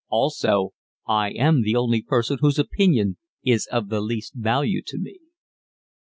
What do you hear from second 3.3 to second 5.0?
is of the least value to